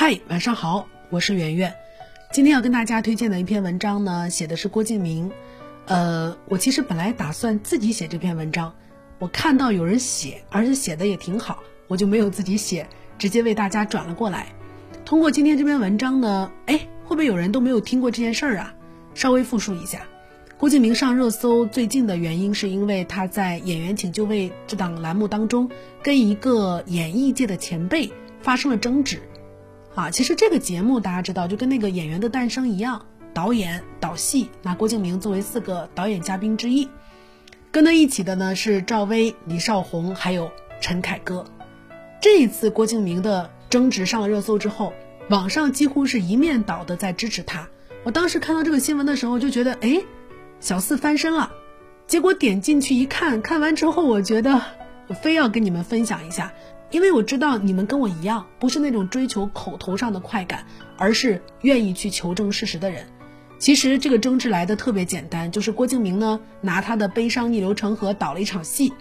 [0.00, 1.74] 嗨，晚上好，我是圆圆。
[2.30, 5.28] 今天要跟大家推荐的一篇文章呢，写的是郭敬明。
[5.86, 8.72] 呃，我其实本来打算自己写这篇文章，
[9.18, 12.86] 我看到有人写，而且写的也挺好，我就没有自己写，
[13.18, 14.46] 直接为大家转了过来。
[15.04, 18.72] 通过今天这篇文章呢，哎，会不会有人都没有听过这件事儿啊？
[19.14, 20.06] 稍微复述一下，
[20.58, 25.68] 郭敬明上热搜最近的原因是因为他在《演员请就位》这档栏目当中，
[26.04, 28.08] 跟一个演艺界的前辈
[28.40, 29.20] 发生了争执。
[29.98, 33.04] 啊，其实这个节目大家知道，就跟那个演员的诞生一样，
[33.34, 36.88] 导演导戏，那郭敬明作为四个导演嘉宾之一，
[37.72, 41.44] 跟他一起的呢是赵薇、李少红还有陈凯歌。
[42.20, 44.92] 这一次郭敬明的争执上了热搜之后，
[45.30, 47.68] 网上几乎是一面倒的在支持他。
[48.04, 50.00] 我当时看到这个新闻的时候就觉得，哎，
[50.60, 51.50] 小四翻身了。
[52.06, 54.62] 结果点进去一看，看完之后，我觉得
[55.08, 56.52] 我非要跟你们分享一下。
[56.90, 60.64] 因为我知道你们跟我一样，不是那种追求口头上的快感，
[60.96, 63.06] 而是愿意去求证事实的人。
[63.58, 68.92] 其实这个争执来的特别简单，就是郭敬明呢拿他的悲伤逆流成河导了一场戏，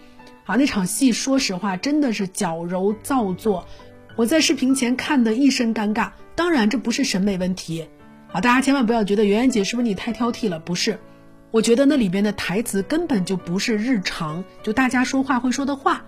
[0.46, 3.68] 啊，那场戏说实话真的是矫揉造作，
[4.16, 6.12] 我在视频前看的一身尴尬。
[6.36, 7.88] 当然这不是审美问题，
[8.32, 10.60] 啊，大家千万不要觉得圆圆姐是不是你太挑剔了？
[10.60, 11.00] 不是，
[11.52, 16.04] 我觉得那里边的台词根本就不是日常就大家说话会说的话。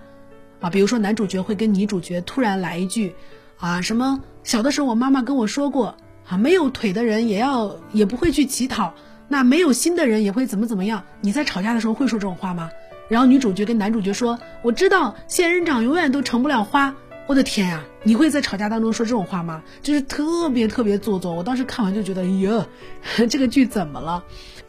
[0.60, 3.16] 啊，比如说男主角会跟女主角突然来一句，
[3.58, 5.96] 啊，什么小的时候我妈妈跟我说过，
[6.28, 8.94] 啊，没有腿的人也要也不会去乞讨，
[9.28, 11.04] 那没有心的人也会怎么怎么样？
[11.22, 12.70] 你在吵架的时候会说这种话吗？
[13.08, 16.94] 然后女主角跟男主角说，我知道仙人掌永远都成不了花。
[17.30, 19.62] 我的天呀，你会在吵架当中说这种话吗？
[19.84, 21.32] 就是特别特别做作。
[21.32, 22.66] 我当时看完就觉得，哎呀，
[23.30, 24.24] 这个剧怎么了？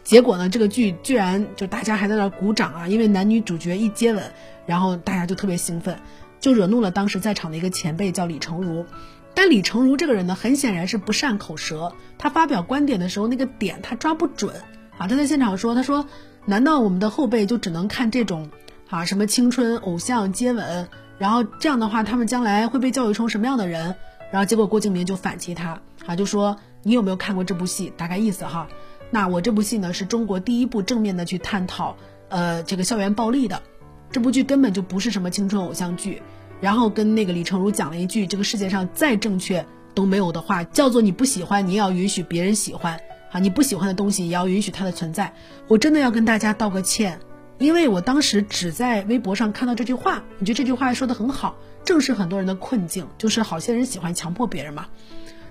[0.05, 4.30] 结果呢，这个剧居然就大家还在那鼓掌啊，因为男女主角一接吻，
[4.67, 6.00] 然后大家就特别兴奋，
[6.39, 8.84] 就惹怒了当时在场的一个前辈叫李成儒。
[9.33, 14.55] 但李成儒这个人呢，很显然是不善口舌，他发表观点的时候那个点他抓不准
[14.98, 15.08] 啊。
[15.08, 16.05] 他在现场说，他说，
[16.45, 18.51] 难道我们的后辈就只能看这种
[18.90, 20.89] 啊什么青春偶像接吻？
[21.17, 23.95] 然后这样的话，他们将来会被教育成什么样的人？
[24.33, 27.92] 然后结果郭敬明就反击他，啊，就说你有没有看过这部戏？
[27.96, 28.67] 大概意思哈。
[29.11, 31.96] 那我这部戏呢，是中国第一部正面的去探讨，
[32.28, 33.62] 呃，这个校园暴力的。
[34.11, 36.22] 这部剧根本就不是什么青春偶像剧。
[36.61, 39.64] 然后跟那个李成儒讲了一句，这个世界上再正确
[39.95, 45.33] 都没有的话，叫做你不喜欢，你也要允许别人喜欢啊，你不喜欢的东西也要允许它的存在。
[45.68, 47.18] 我真的要跟大家道个歉。
[47.60, 54.86] 因为我当时只在微博上看到这句话，我觉得这句话说的很好，正是很多人的困境，就是好些人喜欢强迫别人嘛。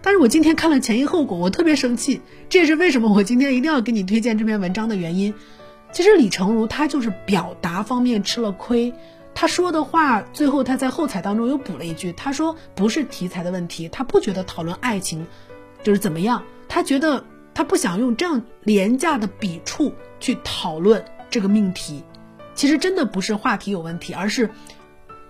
[0.01, 5.35] 但是我今天看了前因后果，我特别生气，这也是为什么我今天一定要给你推荐这篇文章的原因。
[5.91, 8.91] 其实李成儒他就是表达方面吃了亏，
[9.35, 15.27] 他说的话最后他在后采当中又补了一句，他说不是题材的问题，他不觉得讨论爱情
[15.83, 21.05] 就是怎么样，他觉得他不想用这样廉价的笔触去讨论。
[21.29, 22.03] 这个命题，
[22.55, 24.49] 其实真的不是话题有问题，而是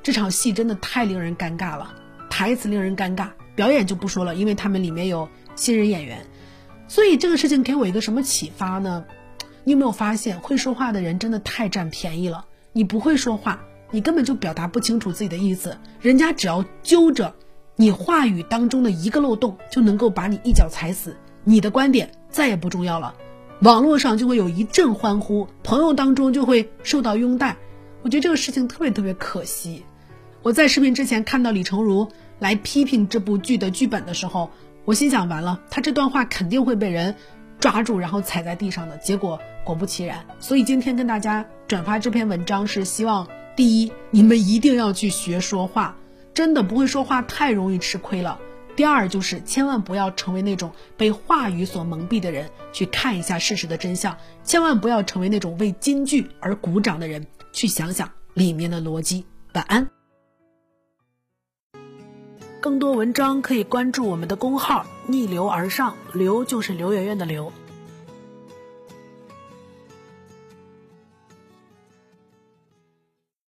[0.01, 1.93] 这场戏真的太令人尴尬了，
[2.29, 6.25] 台词令人尴尬，表演就不说了，因为他们里面有新人演员，
[6.87, 9.05] 所以这个事情给我一个什么启发呢？
[9.65, 12.45] 你有没有发现，会说话的人真的太占便宜了？
[12.71, 13.61] 你不会说话，
[13.91, 17.35] 你根本就表达不清楚自己的意思，人家只要揪着
[17.75, 23.13] 你话语当中的一个漏洞，就能够把你一脚踩死，你的观点再也不重要了。
[23.61, 27.57] 网络上就会有一阵欢呼，朋友当中就会受到拥戴。
[28.01, 29.83] 我觉得这个事情特别特别可惜。
[30.41, 32.07] 我在视频之前看到李成儒
[32.39, 34.49] 来批评这部剧的剧本的时候，
[34.85, 37.13] 我心想完了，他这段话肯定会被人
[37.59, 38.95] 抓住，然后踩在地上的。
[38.99, 40.25] 结果果不其然。
[40.39, 43.27] 所以今天跟大家转发这篇文章，是希望
[43.57, 45.97] 第一，你们一定要去学说话，
[46.33, 48.39] 真的不会说话太容易吃亏了。
[48.79, 54.15] 第二就是千万不要成为那种被话语所蒙蔽的人，去看一下事实的真相。
[54.45, 59.25] 千万不要成为那种为金句而鼓掌的人，去想想里面的逻辑。
[59.53, 59.89] 晚安。
[62.61, 67.51] 更多文章可以关注我们的公号“逆流而上”，流就是刘媛媛的刘。